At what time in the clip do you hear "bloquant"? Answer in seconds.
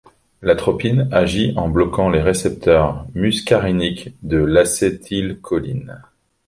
1.69-2.09